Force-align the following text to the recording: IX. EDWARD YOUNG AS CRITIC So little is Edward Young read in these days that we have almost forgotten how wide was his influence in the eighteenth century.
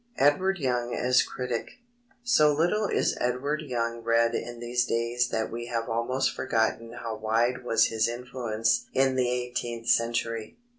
IX. 0.15 0.33
EDWARD 0.33 0.57
YOUNG 0.57 0.95
AS 0.95 1.21
CRITIC 1.21 1.69
So 2.23 2.51
little 2.51 2.87
is 2.87 3.15
Edward 3.21 3.61
Young 3.61 4.01
read 4.03 4.33
in 4.33 4.59
these 4.59 4.83
days 4.83 5.29
that 5.29 5.51
we 5.51 5.67
have 5.67 5.87
almost 5.89 6.35
forgotten 6.35 6.91
how 6.93 7.17
wide 7.17 7.63
was 7.63 7.85
his 7.89 8.07
influence 8.07 8.87
in 8.95 9.15
the 9.15 9.29
eighteenth 9.29 9.87
century. 9.87 10.57